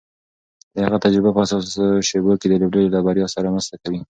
[0.73, 3.99] د هغه تجربه په حساسو شېبو کې د لوبډلې له بریا سره مرسته کوي.